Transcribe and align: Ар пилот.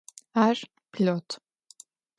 Ар 0.45 0.57
пилот. 0.91 1.27